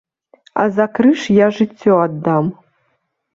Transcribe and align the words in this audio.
А 0.61 0.63
за 0.77 0.87
крыж 0.99 1.25
я 1.35 1.47
жыццё 1.59 1.93
аддам. 2.07 2.51